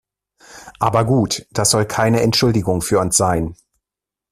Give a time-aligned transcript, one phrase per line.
[0.79, 3.55] Aber gut, das soll keine Entschuldigung für uns sein.